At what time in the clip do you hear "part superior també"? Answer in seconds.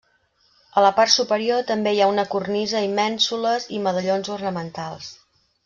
0.99-1.93